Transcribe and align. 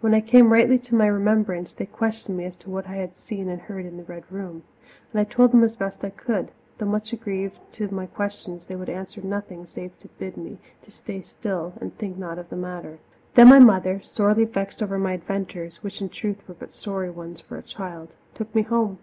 When 0.00 0.14
I 0.14 0.22
came 0.22 0.54
rightly 0.54 0.78
to 0.78 0.94
my 0.94 1.06
remembrance, 1.06 1.74
they 1.74 1.84
questioned 1.84 2.34
me 2.38 2.46
as 2.46 2.56
to 2.56 2.70
what 2.70 2.88
I 2.88 2.94
had 2.96 3.14
seen 3.14 3.50
and 3.50 3.60
heard 3.60 3.84
in 3.84 3.98
the 3.98 4.04
Red 4.04 4.24
Room. 4.32 4.62
And 5.12 5.20
I 5.20 5.24
told 5.24 5.52
them 5.52 5.62
as 5.62 5.76
best 5.76 6.02
I 6.02 6.08
could, 6.08 6.50
though 6.78 6.86
much 6.86 7.12
aggrieved 7.12 7.56
that 7.56 7.72
to 7.72 7.92
my 7.94 8.06
questions 8.06 8.64
they 8.64 8.74
would 8.74 8.88
answer 8.88 9.20
nothing 9.20 9.66
save 9.66 9.98
to 9.98 10.08
bid 10.16 10.38
me 10.38 10.56
to 10.84 10.90
stay 10.90 11.20
still 11.20 11.74
and 11.78 11.94
think 11.98 12.16
not 12.16 12.38
of 12.38 12.48
the 12.48 12.56
matter. 12.56 13.00
Then 13.34 13.50
my 13.50 13.58
mother, 13.58 14.00
sorely 14.00 14.46
vexed 14.46 14.82
over 14.82 14.96
my 14.98 15.12
adventures 15.12 15.82
which 15.82 16.00
in 16.00 16.08
truth 16.08 16.38
were 16.48 16.54
but 16.54 16.72
sorry 16.72 17.10
ones 17.10 17.38
for 17.38 17.58
a 17.58 17.62
child 17.62 18.14
took 18.32 18.54
me 18.54 18.62
home. 18.62 18.98